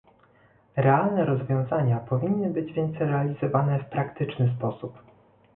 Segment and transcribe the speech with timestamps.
[0.77, 4.97] Realne rozwiązania powinny być więc realizowane w praktyczny sposób